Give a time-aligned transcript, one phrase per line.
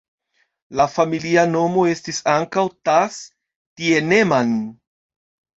[0.79, 4.57] Lia familia nomo estis ankaŭ "Thass-Thienemann".